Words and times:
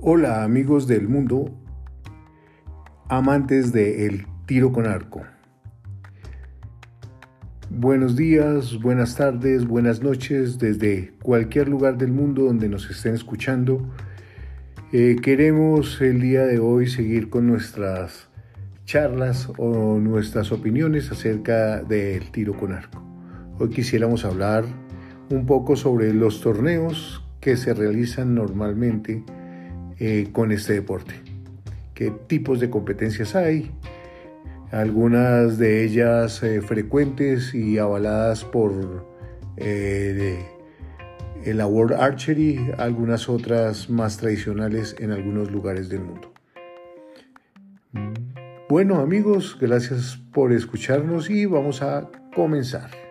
Hola 0.00 0.44
amigos 0.44 0.86
del 0.86 1.08
mundo, 1.08 1.50
amantes 3.08 3.72
del 3.72 4.26
tiro 4.46 4.70
con 4.70 4.86
arco. 4.86 5.22
Buenos 7.68 8.14
días, 8.14 8.80
buenas 8.80 9.16
tardes, 9.16 9.66
buenas 9.66 10.00
noches 10.00 10.56
desde 10.60 11.14
cualquier 11.20 11.68
lugar 11.68 11.98
del 11.98 12.12
mundo 12.12 12.44
donde 12.44 12.68
nos 12.68 12.88
estén 12.88 13.14
escuchando. 13.14 13.92
Eh, 14.92 15.16
queremos 15.20 16.00
el 16.00 16.20
día 16.20 16.44
de 16.44 16.60
hoy 16.60 16.86
seguir 16.86 17.28
con 17.28 17.48
nuestras 17.48 18.28
charlas 18.84 19.50
o 19.58 19.98
nuestras 19.98 20.52
opiniones 20.52 21.10
acerca 21.10 21.82
del 21.82 22.30
tiro 22.30 22.56
con 22.56 22.72
arco. 22.72 23.02
Hoy 23.58 23.70
quisiéramos 23.70 24.24
hablar 24.24 24.64
un 25.28 25.44
poco 25.44 25.74
sobre 25.74 26.14
los 26.14 26.40
torneos 26.40 27.24
que 27.40 27.56
se 27.56 27.74
realizan 27.74 28.36
normalmente 28.36 29.24
eh, 30.00 30.28
con 30.32 30.52
este 30.52 30.74
deporte. 30.74 31.14
¿Qué 31.94 32.10
tipos 32.10 32.60
de 32.60 32.70
competencias 32.70 33.34
hay? 33.34 33.72
Algunas 34.70 35.58
de 35.58 35.84
ellas 35.84 36.42
eh, 36.42 36.60
frecuentes 36.60 37.54
y 37.54 37.78
avaladas 37.78 38.44
por 38.44 39.06
eh, 39.56 40.38
la 41.44 41.66
World 41.66 41.94
Archery, 41.94 42.70
algunas 42.76 43.28
otras 43.28 43.88
más 43.90 44.18
tradicionales 44.18 44.94
en 44.98 45.10
algunos 45.10 45.50
lugares 45.50 45.88
del 45.88 46.00
mundo. 46.00 46.32
Bueno 48.68 49.00
amigos, 49.00 49.56
gracias 49.58 50.18
por 50.32 50.52
escucharnos 50.52 51.30
y 51.30 51.46
vamos 51.46 51.80
a 51.82 52.10
comenzar. 52.34 53.07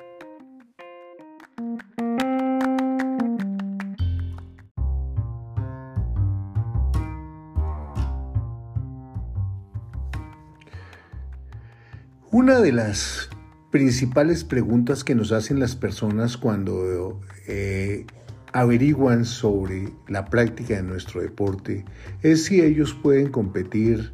Una 12.32 12.60
de 12.60 12.74
las 12.74 13.30
principales 13.72 14.44
preguntas 14.44 15.06
que 15.06 15.16
nos 15.16 15.32
hacen 15.32 15.62
las 15.62 15.78
personas 15.78 16.36
cuando 16.36 17.22
eh, 17.48 18.06
averiguan 18.52 19.24
sobre 19.24 19.94
la 20.10 20.26
práctica 20.26 20.76
de 20.76 20.84
nuestro 20.84 21.22
deporte 21.22 21.86
es 22.24 22.44
si 22.44 22.60
ellos 22.62 22.94
pueden 23.02 23.30
competir 23.30 24.12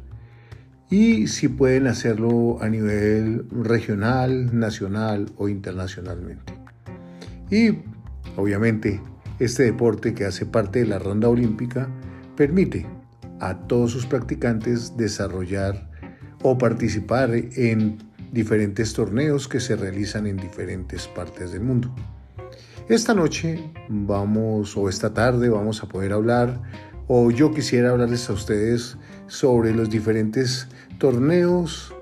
y 0.90 1.26
si 1.26 1.48
pueden 1.48 1.88
hacerlo 1.88 2.62
a 2.62 2.68
nivel 2.68 3.46
regional, 3.50 4.56
nacional 4.56 5.32
o 5.36 5.48
internacionalmente. 5.48 6.54
Y 7.50 7.80
obviamente 8.36 9.00
este 9.40 9.64
deporte 9.64 10.14
que 10.14 10.24
hace 10.24 10.46
parte 10.46 10.78
de 10.78 10.86
la 10.86 11.00
ronda 11.00 11.28
olímpica 11.28 11.88
permite 12.36 12.86
a 13.40 13.66
todos 13.66 13.90
sus 13.90 14.06
practicantes 14.06 14.96
desarrollar 14.96 15.90
o 16.46 16.58
participar 16.58 17.30
en 17.34 17.96
diferentes 18.30 18.92
torneos 18.92 19.48
que 19.48 19.60
se 19.60 19.76
realizan 19.76 20.26
en 20.26 20.36
diferentes 20.36 21.08
partes 21.08 21.52
del 21.52 21.62
mundo. 21.62 21.92
Esta 22.86 23.14
noche 23.14 23.72
vamos, 23.88 24.76
o 24.76 24.90
esta 24.90 25.14
tarde 25.14 25.48
vamos 25.48 25.82
a 25.82 25.88
poder 25.88 26.12
hablar, 26.12 26.60
o 27.08 27.30
yo 27.30 27.54
quisiera 27.54 27.90
hablarles 27.90 28.28
a 28.28 28.34
ustedes 28.34 28.98
sobre 29.26 29.74
los 29.74 29.88
diferentes 29.88 30.68
torneos 30.98 31.94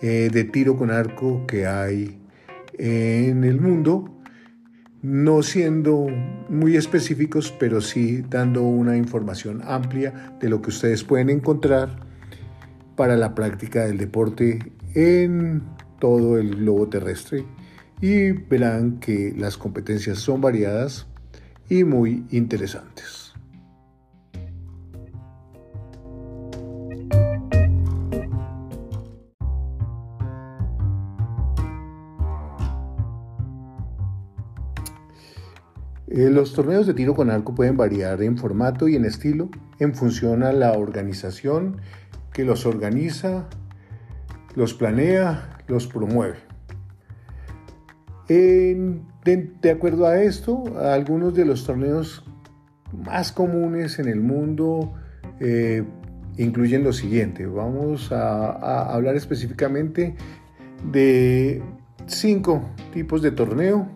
eh, 0.00 0.30
de 0.32 0.44
tiro 0.44 0.78
con 0.78 0.90
arco 0.90 1.46
que 1.46 1.66
hay 1.66 2.18
en 2.78 3.44
el 3.44 3.60
mundo, 3.60 4.18
no 5.02 5.42
siendo 5.42 6.06
muy 6.48 6.78
específicos, 6.78 7.54
pero 7.60 7.82
sí 7.82 8.24
dando 8.30 8.62
una 8.62 8.96
información 8.96 9.60
amplia 9.62 10.38
de 10.40 10.48
lo 10.48 10.62
que 10.62 10.70
ustedes 10.70 11.04
pueden 11.04 11.28
encontrar 11.28 12.03
para 12.96 13.16
la 13.16 13.34
práctica 13.34 13.84
del 13.84 13.98
deporte 13.98 14.72
en 14.94 15.62
todo 15.98 16.38
el 16.38 16.56
globo 16.56 16.88
terrestre 16.88 17.44
y 18.00 18.32
verán 18.32 19.00
que 19.00 19.34
las 19.36 19.56
competencias 19.56 20.18
son 20.18 20.40
variadas 20.40 21.06
y 21.68 21.84
muy 21.84 22.26
interesantes. 22.30 23.24
Eh, 36.16 36.30
los 36.30 36.52
torneos 36.52 36.86
de 36.86 36.94
tiro 36.94 37.12
con 37.16 37.28
arco 37.28 37.56
pueden 37.56 37.76
variar 37.76 38.22
en 38.22 38.38
formato 38.38 38.86
y 38.86 38.94
en 38.94 39.04
estilo 39.04 39.48
en 39.80 39.96
función 39.96 40.44
a 40.44 40.52
la 40.52 40.74
organización 40.74 41.78
que 42.34 42.44
los 42.44 42.66
organiza, 42.66 43.48
los 44.54 44.74
planea, 44.74 45.58
los 45.68 45.86
promueve. 45.86 46.36
de, 48.28 49.70
acuerdo 49.70 50.06
a 50.06 50.20
esto, 50.20 50.64
algunos 50.78 51.32
de 51.34 51.46
los 51.46 51.64
torneos 51.64 52.24
más 53.06 53.32
comunes 53.32 53.98
en 53.98 54.08
el 54.08 54.20
mundo 54.20 54.92
eh, 55.40 55.84
incluyen 56.36 56.82
lo 56.82 56.92
siguiente. 56.92 57.46
Vamos 57.46 58.10
a, 58.10 58.92
hablar 58.92 59.14
específicamente 59.14 60.16
de 60.90 61.62
cinco 62.06 62.68
tipos 62.92 63.22
de 63.22 63.30
torneo 63.30 63.88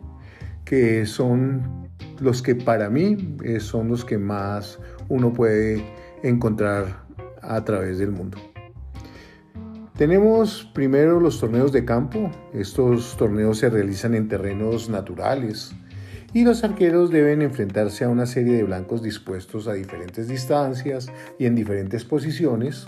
que 0.65 1.07
son 1.07 1.89
los 2.21 2.41
que 2.41 2.55
para 2.55 2.89
mí 2.89 3.37
eh, 3.43 3.59
son 3.59 3.89
los 3.89 4.05
que 4.05 4.17
más 4.17 4.79
uno 5.09 5.33
puede 5.33 5.85
encontrar 6.23 7.08
a 7.43 7.65
través 7.65 7.99
del 7.99 8.11
mundo. 8.11 8.39
Tenemos 9.99 10.71
primero 10.75 11.19
los 11.19 11.41
torneos 11.41 11.73
de 11.73 11.85
campo. 11.85 12.31
Estos 12.55 13.17
torneos 13.17 13.59
se 13.59 13.69
realizan 13.69 14.15
en 14.15 14.29
terrenos 14.29 14.89
naturales 14.89 15.75
y 16.33 16.45
los 16.45 16.63
arqueros 16.63 17.11
deben 17.11 17.43
enfrentarse 17.43 18.05
a 18.05 18.09
una 18.09 18.27
serie 18.27 18.55
de 18.55 18.63
blancos 18.63 19.03
dispuestos 19.03 19.67
a 19.67 19.73
diferentes 19.73 20.29
distancias 20.29 21.11
y 21.37 21.47
en 21.47 21.57
diferentes 21.57 22.05
posiciones, 22.05 22.87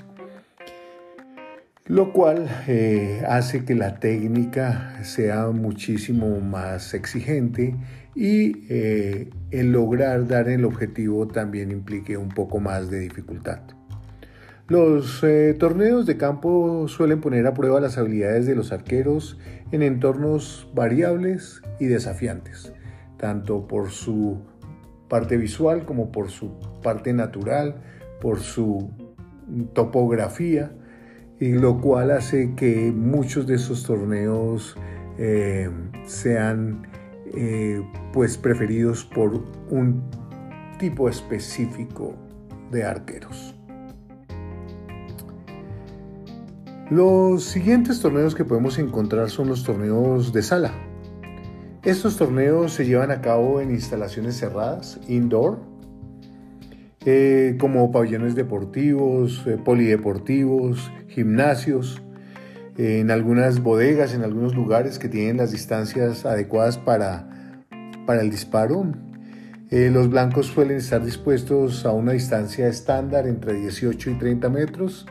lo 1.86 2.12
cual 2.12 2.48
eh, 2.68 3.24
hace 3.26 3.64
que 3.64 3.74
la 3.74 3.98
técnica 3.98 5.02
sea 5.02 5.48
muchísimo 5.48 6.40
más 6.40 6.94
exigente 6.94 7.74
y 8.14 8.66
eh, 8.68 9.30
el 9.50 9.72
lograr 9.72 10.28
dar 10.28 10.48
el 10.48 10.64
objetivo 10.64 11.26
también 11.26 11.72
implique 11.72 12.16
un 12.16 12.28
poco 12.28 12.60
más 12.60 12.88
de 12.88 13.00
dificultad. 13.00 13.79
Los 14.70 15.24
eh, 15.24 15.56
torneos 15.58 16.06
de 16.06 16.16
campo 16.16 16.86
suelen 16.86 17.20
poner 17.20 17.44
a 17.48 17.54
prueba 17.54 17.80
las 17.80 17.98
habilidades 17.98 18.46
de 18.46 18.54
los 18.54 18.70
arqueros 18.70 19.36
en 19.72 19.82
entornos 19.82 20.70
variables 20.72 21.60
y 21.80 21.86
desafiantes, 21.86 22.72
tanto 23.16 23.66
por 23.66 23.90
su 23.90 24.38
parte 25.08 25.36
visual 25.38 25.84
como 25.84 26.12
por 26.12 26.30
su 26.30 26.52
parte 26.84 27.12
natural, 27.12 27.82
por 28.20 28.38
su 28.38 28.92
topografía, 29.72 30.70
y 31.40 31.54
lo 31.54 31.80
cual 31.80 32.12
hace 32.12 32.54
que 32.54 32.92
muchos 32.94 33.48
de 33.48 33.56
esos 33.56 33.82
torneos 33.82 34.76
eh, 35.18 35.68
sean 36.06 36.86
eh, 37.34 37.82
pues 38.12 38.38
preferidos 38.38 39.04
por 39.04 39.42
un 39.68 40.04
tipo 40.78 41.08
específico 41.08 42.14
de 42.70 42.84
arqueros. 42.84 43.59
Los 46.90 47.44
siguientes 47.44 48.00
torneos 48.00 48.34
que 48.34 48.44
podemos 48.44 48.76
encontrar 48.80 49.30
son 49.30 49.46
los 49.46 49.62
torneos 49.62 50.32
de 50.32 50.42
sala. 50.42 50.72
Estos 51.84 52.16
torneos 52.16 52.72
se 52.72 52.84
llevan 52.84 53.12
a 53.12 53.20
cabo 53.20 53.60
en 53.60 53.70
instalaciones 53.70 54.36
cerradas, 54.36 54.98
indoor, 55.06 55.60
eh, 57.06 57.56
como 57.60 57.92
pabellones 57.92 58.34
deportivos, 58.34 59.46
eh, 59.46 59.56
polideportivos, 59.56 60.90
gimnasios, 61.06 62.02
en 62.76 63.12
algunas 63.12 63.62
bodegas, 63.62 64.12
en 64.12 64.24
algunos 64.24 64.56
lugares 64.56 64.98
que 64.98 65.08
tienen 65.08 65.36
las 65.36 65.52
distancias 65.52 66.26
adecuadas 66.26 66.76
para, 66.76 67.62
para 68.04 68.20
el 68.20 68.30
disparo. 68.30 68.90
Eh, 69.70 69.90
los 69.92 70.10
blancos 70.10 70.46
suelen 70.46 70.78
estar 70.78 71.04
dispuestos 71.04 71.86
a 71.86 71.92
una 71.92 72.10
distancia 72.12 72.66
estándar 72.66 73.28
entre 73.28 73.54
18 73.54 74.10
y 74.10 74.14
30 74.14 74.48
metros 74.48 75.06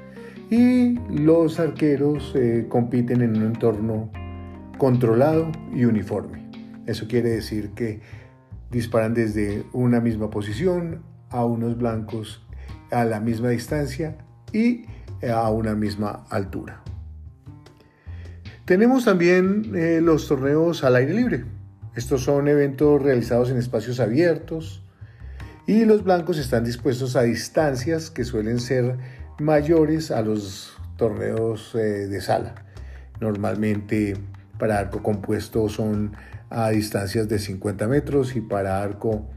y 0.50 0.98
los 1.10 1.60
arqueros 1.60 2.34
eh, 2.36 2.66
compiten 2.70 3.22
en 3.22 3.38
un 3.38 3.44
entorno 3.44 4.12
controlado 4.78 5.52
y 5.74 5.86
uniforme. 5.86 6.50
Eso 6.86 7.08
quiere 7.08 7.30
decir 7.30 7.72
que 7.72 8.02
disparan 8.72 9.14
desde 9.14 9.64
una 9.74 10.00
misma 10.00 10.30
posición 10.30 11.04
a 11.30 11.46
unos 11.46 11.78
blancos 11.78 12.46
a 12.92 13.06
la 13.06 13.20
misma 13.20 13.50
distancia 13.50 14.18
y 14.52 14.86
a 15.28 15.50
una 15.52 15.76
misma 15.76 16.26
altura. 16.30 16.82
Tenemos 18.66 19.06
también 19.06 19.72
eh, 19.76 20.00
los 20.02 20.28
torneos 20.28 20.84
al 20.84 20.96
aire 20.96 21.14
libre. 21.14 21.46
Estos 21.96 22.24
son 22.24 22.48
eventos 22.48 23.02
realizados 23.02 23.50
en 23.50 23.58
espacios 23.58 24.00
abiertos 24.00 24.84
Y 25.66 25.86
los 25.86 26.04
blancos 26.04 26.38
están 26.38 26.64
dispuestos 26.64 27.16
a 27.16 27.24
distancias 27.24 28.10
que 28.10 28.24
suelen 28.24 28.60
ser 28.60 28.98
mayores 29.40 30.12
a 30.12 30.22
los 30.22 30.78
torneos 30.98 31.74
eh, 31.76 32.08
de 32.08 32.22
sala. 32.22 32.56
Normalmente 33.20 34.16
para 34.58 34.80
arco 34.80 35.02
compuesto 35.02 35.70
son 35.70 36.14
a 36.50 36.70
distancias 36.70 37.28
de 37.30 37.40
50 37.40 37.88
metros 37.88 38.36
y 38.36 38.42
para 38.42 38.82
arco 38.82 39.28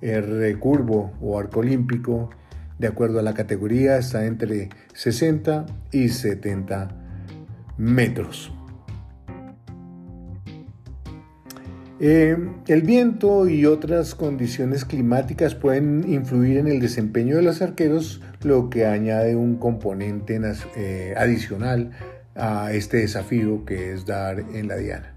R 0.00 0.58
curvo 0.58 1.12
o 1.20 1.38
arco 1.38 1.60
olímpico, 1.60 2.30
de 2.78 2.88
acuerdo 2.88 3.20
a 3.20 3.22
la 3.22 3.34
categoría, 3.34 3.98
está 3.98 4.26
entre 4.26 4.70
60 4.94 5.66
y 5.92 6.08
70 6.08 6.88
metros. 7.78 8.52
Eh, 12.04 12.36
el 12.66 12.82
viento 12.82 13.48
y 13.48 13.64
otras 13.64 14.16
condiciones 14.16 14.84
climáticas 14.84 15.54
pueden 15.54 16.02
influir 16.12 16.56
en 16.58 16.66
el 16.66 16.80
desempeño 16.80 17.36
de 17.36 17.42
los 17.42 17.62
arqueros, 17.62 18.20
lo 18.42 18.70
que 18.70 18.86
añade 18.86 19.36
un 19.36 19.54
componente 19.54 20.40
eh, 20.74 21.14
adicional 21.16 21.92
a 22.34 22.72
este 22.72 22.96
desafío 22.96 23.64
que 23.64 23.92
es 23.92 24.04
dar 24.04 24.40
en 24.40 24.66
la 24.66 24.78
diana. 24.78 25.14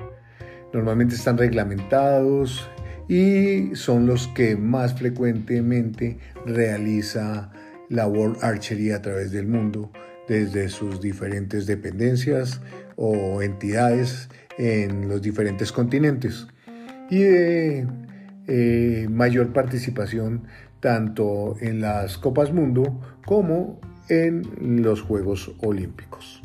Normalmente 0.73 1.15
están 1.15 1.39
reglamentados 1.39 2.69
y 3.09 3.75
son 3.75 4.05
los 4.05 4.27
que 4.27 4.55
más 4.55 4.93
frecuentemente 4.93 6.19
realiza 6.45 7.51
la 7.89 8.05
World 8.05 8.37
Archery 8.43 8.91
a 8.91 9.01
través 9.01 9.31
del 9.31 9.47
mundo, 9.47 9.91
desde 10.27 10.69
sus 10.69 11.01
diferentes 11.01 11.65
dependencias 11.65 12.61
o 12.95 13.41
entidades 13.41 14.29
en 14.59 15.09
los 15.09 15.23
diferentes 15.23 15.71
continentes 15.71 16.45
y 17.09 17.19
de 17.19 17.87
eh, 18.47 19.07
mayor 19.09 19.53
participación 19.53 20.43
tanto 20.79 21.55
en 21.61 21.81
las 21.81 22.17
Copas 22.17 22.53
Mundo 22.53 23.01
como 23.25 23.79
en 24.07 24.83
los 24.83 25.01
Juegos 25.01 25.55
Olímpicos. 25.61 26.41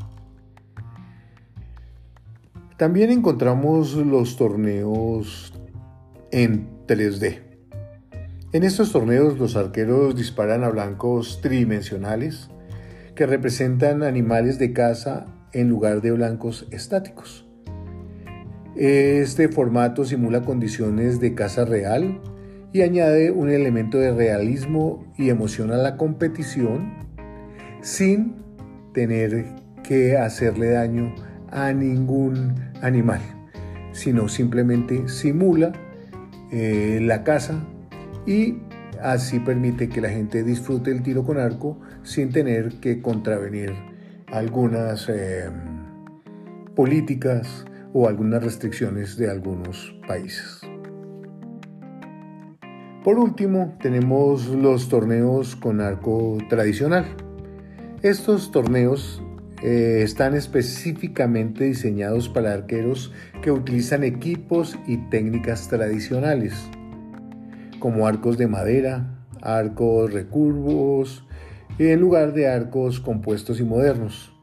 También 2.78 3.10
encontramos 3.10 3.94
los 3.94 4.38
torneos 4.38 5.52
en 6.30 6.86
3D. 6.86 7.40
En 8.52 8.64
estos 8.64 8.90
torneos 8.92 9.38
los 9.38 9.56
arqueros 9.56 10.16
disparan 10.16 10.64
a 10.64 10.70
blancos 10.70 11.40
tridimensionales 11.42 12.48
que 13.14 13.26
representan 13.26 14.02
animales 14.02 14.58
de 14.58 14.72
caza 14.72 15.26
en 15.52 15.68
lugar 15.68 16.00
de 16.00 16.12
blancos 16.12 16.66
estáticos. 16.70 17.49
Este 18.76 19.48
formato 19.48 20.04
simula 20.04 20.42
condiciones 20.42 21.20
de 21.20 21.34
caza 21.34 21.64
real 21.64 22.20
y 22.72 22.82
añade 22.82 23.32
un 23.32 23.50
elemento 23.50 23.98
de 23.98 24.12
realismo 24.12 25.04
y 25.18 25.30
emoción 25.30 25.72
a 25.72 25.76
la 25.76 25.96
competición 25.96 26.92
sin 27.82 28.36
tener 28.94 29.44
que 29.82 30.16
hacerle 30.16 30.70
daño 30.70 31.12
a 31.50 31.72
ningún 31.72 32.54
animal, 32.80 33.20
sino 33.92 34.28
simplemente 34.28 35.08
simula 35.08 35.72
eh, 36.52 37.00
la 37.02 37.24
caza 37.24 37.64
y 38.24 38.58
así 39.02 39.40
permite 39.40 39.88
que 39.88 40.00
la 40.00 40.10
gente 40.10 40.44
disfrute 40.44 40.92
el 40.92 41.02
tiro 41.02 41.24
con 41.24 41.38
arco 41.38 41.80
sin 42.04 42.30
tener 42.30 42.74
que 42.80 43.02
contravenir 43.02 43.72
algunas 44.28 45.08
eh, 45.08 45.50
políticas 46.76 47.64
o 47.92 48.08
algunas 48.08 48.42
restricciones 48.42 49.16
de 49.16 49.30
algunos 49.30 49.94
países. 50.06 50.60
Por 53.04 53.18
último, 53.18 53.76
tenemos 53.80 54.46
los 54.48 54.88
torneos 54.88 55.56
con 55.56 55.80
arco 55.80 56.36
tradicional. 56.50 57.06
Estos 58.02 58.50
torneos 58.50 59.22
eh, 59.62 60.02
están 60.02 60.34
específicamente 60.34 61.64
diseñados 61.64 62.28
para 62.28 62.52
arqueros 62.52 63.12
que 63.42 63.50
utilizan 63.50 64.04
equipos 64.04 64.78
y 64.86 64.98
técnicas 65.08 65.68
tradicionales, 65.68 66.54
como 67.78 68.06
arcos 68.06 68.36
de 68.36 68.48
madera, 68.48 69.18
arcos 69.40 70.12
recurvos, 70.12 71.26
en 71.78 72.00
lugar 72.00 72.34
de 72.34 72.48
arcos 72.48 73.00
compuestos 73.00 73.60
y 73.60 73.64
modernos. 73.64 74.34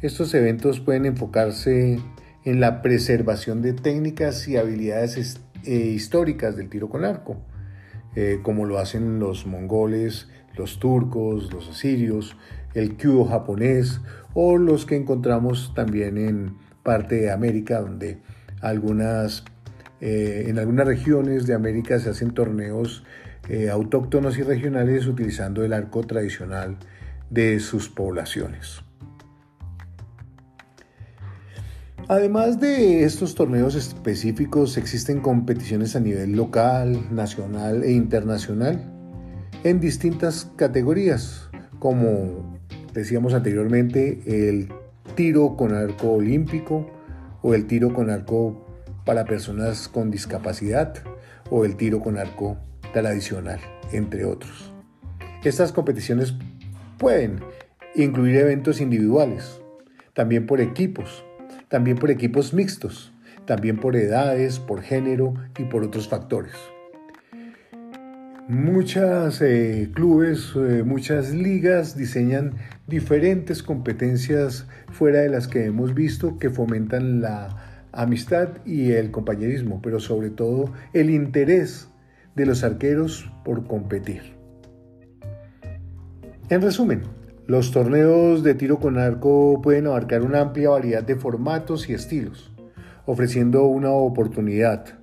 Estos 0.00 0.32
eventos 0.34 0.80
pueden 0.80 1.04
enfocarse 1.04 2.00
en 2.44 2.60
la 2.60 2.82
preservación 2.82 3.62
de 3.62 3.72
técnicas 3.72 4.48
y 4.48 4.56
habilidades 4.56 5.40
eh, 5.64 5.74
históricas 5.74 6.56
del 6.56 6.68
tiro 6.68 6.88
con 6.88 7.04
arco, 7.04 7.36
eh, 8.16 8.40
como 8.42 8.66
lo 8.66 8.78
hacen 8.78 9.18
los 9.18 9.46
mongoles, 9.46 10.28
los 10.56 10.78
turcos, 10.78 11.52
los 11.52 11.68
asirios, 11.68 12.36
el 12.74 12.96
kyudo 12.96 13.24
japonés 13.26 14.00
o 14.34 14.58
los 14.58 14.86
que 14.86 14.96
encontramos 14.96 15.72
también 15.74 16.18
en 16.18 16.56
parte 16.82 17.16
de 17.16 17.30
América, 17.30 17.80
donde 17.80 18.18
algunas, 18.60 19.44
eh, 20.00 20.46
en 20.48 20.58
algunas 20.58 20.86
regiones 20.86 21.46
de 21.46 21.54
América 21.54 21.98
se 21.98 22.10
hacen 22.10 22.32
torneos 22.32 23.04
autóctonos 23.72 24.38
y 24.38 24.42
regionales 24.42 25.08
utilizando 25.08 25.64
el 25.64 25.72
arco 25.72 26.04
tradicional 26.04 26.78
de 27.28 27.58
sus 27.58 27.88
poblaciones. 27.88 28.82
Además 32.08 32.58
de 32.58 33.04
estos 33.04 33.34
torneos 33.34 33.74
específicos, 33.74 34.76
existen 34.76 35.20
competiciones 35.20 35.94
a 35.94 36.00
nivel 36.00 36.32
local, 36.32 37.06
nacional 37.14 37.84
e 37.84 37.92
internacional 37.92 38.92
en 39.62 39.78
distintas 39.78 40.50
categorías, 40.56 41.48
como 41.78 42.58
decíamos 42.92 43.34
anteriormente, 43.34 44.20
el 44.26 44.68
tiro 45.14 45.56
con 45.56 45.74
arco 45.74 46.12
olímpico 46.12 46.90
o 47.40 47.54
el 47.54 47.66
tiro 47.66 47.94
con 47.94 48.10
arco 48.10 48.66
para 49.04 49.24
personas 49.24 49.88
con 49.88 50.10
discapacidad 50.10 50.94
o 51.50 51.64
el 51.64 51.76
tiro 51.76 52.00
con 52.00 52.18
arco 52.18 52.56
tradicional, 52.92 53.60
entre 53.92 54.24
otros. 54.24 54.72
Estas 55.44 55.72
competiciones 55.72 56.34
pueden 56.98 57.40
incluir 57.94 58.36
eventos 58.36 58.80
individuales, 58.80 59.60
también 60.14 60.46
por 60.46 60.60
equipos, 60.60 61.24
también 61.72 61.96
por 61.96 62.10
equipos 62.10 62.52
mixtos, 62.52 63.14
también 63.46 63.78
por 63.78 63.96
edades, 63.96 64.58
por 64.58 64.82
género 64.82 65.32
y 65.58 65.64
por 65.64 65.82
otros 65.82 66.06
factores. 66.06 66.52
Muchas 68.46 69.40
eh, 69.40 69.90
clubes, 69.94 70.52
eh, 70.54 70.82
muchas 70.84 71.32
ligas 71.32 71.96
diseñan 71.96 72.56
diferentes 72.86 73.62
competencias 73.62 74.66
fuera 74.90 75.20
de 75.20 75.30
las 75.30 75.48
que 75.48 75.64
hemos 75.64 75.94
visto 75.94 76.38
que 76.38 76.50
fomentan 76.50 77.22
la 77.22 77.88
amistad 77.92 78.50
y 78.66 78.92
el 78.92 79.10
compañerismo, 79.10 79.80
pero 79.80 79.98
sobre 79.98 80.28
todo 80.28 80.74
el 80.92 81.08
interés 81.08 81.88
de 82.34 82.44
los 82.44 82.64
arqueros 82.64 83.32
por 83.46 83.66
competir. 83.66 84.34
En 86.50 86.60
resumen, 86.60 87.00
los 87.52 87.70
torneos 87.70 88.42
de 88.42 88.54
tiro 88.54 88.78
con 88.78 88.96
arco 88.96 89.60
pueden 89.62 89.86
abarcar 89.86 90.22
una 90.22 90.40
amplia 90.40 90.70
variedad 90.70 91.02
de 91.02 91.16
formatos 91.16 91.86
y 91.86 91.92
estilos, 91.92 92.50
ofreciendo 93.04 93.64
una 93.64 93.90
oportunidad 93.90 94.98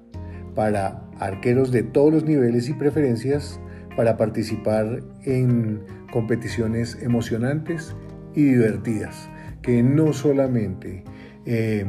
para 0.55 1.03
arqueros 1.19 1.71
de 1.71 1.83
todos 1.83 2.11
los 2.11 2.23
niveles 2.23 2.67
y 2.67 2.73
preferencias 2.73 3.59
para 3.95 4.17
participar 4.17 5.01
en 5.25 5.83
competiciones 6.11 6.97
emocionantes 7.03 7.95
y 8.33 8.45
divertidas, 8.45 9.29
que 9.61 9.83
no 9.83 10.11
solamente 10.11 11.03
eh, 11.45 11.85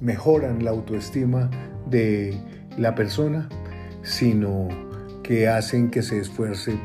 mejoran 0.00 0.64
la 0.64 0.70
autoestima 0.70 1.50
de 1.90 2.40
la 2.76 2.94
persona, 2.94 3.48
sino 4.04 4.68
que 5.24 5.48
hacen 5.48 5.90
que 5.90 6.02
se 6.02 6.20
esfuerce 6.20 6.78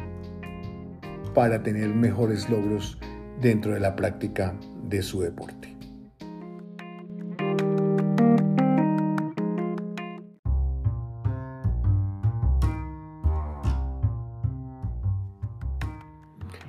para 1.36 1.62
tener 1.62 1.89
mejores 1.89 2.50
logros 2.50 2.98
dentro 3.44 3.74
de 3.74 3.82
la 3.82 3.96
práctica 3.96 4.56
de 4.88 5.04
su 5.04 5.22
deporte. 5.22 5.76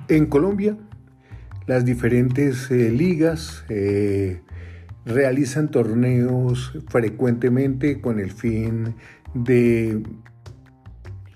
En 0.08 0.26
Colombia, 0.26 0.76
las 1.66 1.84
diferentes 1.84 2.70
eh, 2.70 2.90
ligas 2.90 3.64
eh, 3.68 4.42
realizan 5.06 5.70
torneos 5.70 6.78
frecuentemente 6.88 8.00
con 8.00 8.20
el 8.20 8.30
fin 8.30 8.96
de 9.32 10.02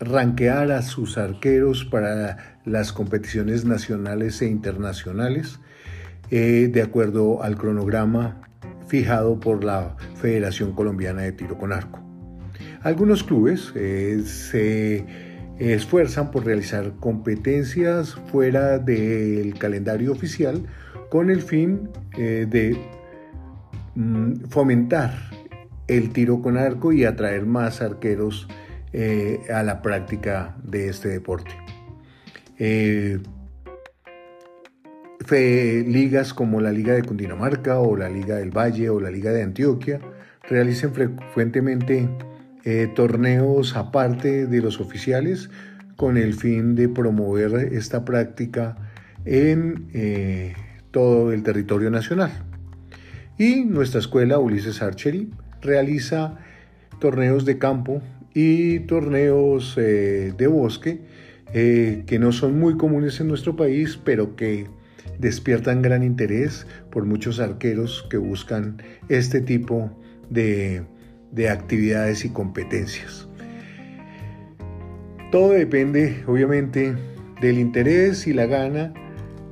ranquear 0.01 0.71
a 0.73 0.83
sus 0.83 1.17
arqueros 1.17 1.85
para 1.85 2.58
las 2.69 2.93
competiciones 2.93 3.65
nacionales 3.65 4.41
e 4.43 4.47
internacionales 4.47 5.59
eh, 6.31 6.69
de 6.71 6.83
acuerdo 6.83 7.43
al 7.43 7.57
cronograma 7.57 8.43
fijado 8.87 9.41
por 9.41 9.65
la 9.65 9.97
Federación 10.17 10.73
Colombiana 10.73 11.23
de 11.23 11.33
Tiro 11.33 11.57
con 11.57 11.73
Arco. 11.73 12.01
Algunos 12.83 13.25
clubes 13.25 13.73
eh, 13.75 14.23
se 14.25 15.07
esfuerzan 15.59 16.31
por 16.31 16.45
realizar 16.45 16.93
competencias 17.01 18.15
fuera 18.31 18.79
del 18.79 19.55
calendario 19.59 20.13
oficial 20.13 20.63
con 21.11 21.31
el 21.31 21.43
fin 21.43 21.89
eh, 22.17 22.47
de 22.49 22.79
mm, 23.95 24.49
fomentar 24.51 25.15
el 25.87 26.11
tiro 26.13 26.43
con 26.43 26.59
arco 26.59 26.93
y 26.93 27.07
atraer 27.07 27.47
más 27.47 27.81
arqueros 27.81 28.47
a 29.51 29.63
la 29.63 29.81
práctica 29.81 30.57
de 30.63 30.89
este 30.89 31.09
deporte. 31.09 31.68
Eh, 32.59 33.19
ligas 35.87 36.35
como 36.35 36.61
la 36.61 36.73
Liga 36.73 36.95
de 36.95 37.03
Cundinamarca 37.03 37.79
o 37.79 37.97
la 37.97 38.09
Liga 38.09 38.37
del 38.37 38.51
Valle 38.51 38.91
o 38.91 39.01
la 39.01 39.11
Liga 39.11 39.31
de 39.31 39.43
Antioquia 39.43 40.01
realicen 40.49 40.93
frecuentemente 40.93 42.09
eh, 42.65 42.91
torneos 42.95 43.77
aparte 43.77 44.47
de 44.47 44.61
los 44.61 44.81
oficiales 44.81 45.51
con 45.97 46.17
el 46.17 46.35
fin 46.35 46.75
de 46.75 46.89
promover 46.89 47.73
esta 47.75 48.05
práctica 48.05 48.77
en 49.25 49.89
eh, 49.93 50.55
todo 50.91 51.33
el 51.33 51.43
territorio 51.43 51.91
nacional. 51.91 52.31
Y 53.37 53.65
nuestra 53.65 54.01
escuela 54.01 54.39
Ulises 54.39 54.83
Archery 54.83 55.31
realiza 55.61 56.37
torneos 57.01 57.45
de 57.45 57.59
campo 57.59 58.03
y 58.35 58.81
torneos 58.81 59.77
de 59.77 60.47
bosque 60.49 61.03
que 61.53 62.19
no 62.21 62.33
son 62.33 62.59
muy 62.59 62.77
comunes 62.77 63.21
en 63.21 63.29
nuestro 63.29 63.57
país, 63.57 63.99
pero 64.03 64.37
que 64.37 64.67
despiertan 65.19 65.83
gran 65.83 66.03
interés 66.03 66.67
por 66.91 67.05
muchos 67.05 67.41
arqueros 67.41 68.07
que 68.11 68.17
buscan 68.17 68.83
este 69.09 69.41
tipo 69.41 69.91
de, 70.31 70.85
actividades 71.51 72.25
y 72.25 72.31
competencias. 72.31 73.29
Todo 75.31 75.51
depende, 75.51 76.23
obviamente, 76.27 76.95
del 77.41 77.59
interés 77.59 78.27
y 78.27 78.33
la 78.33 78.47
gana 78.47 78.95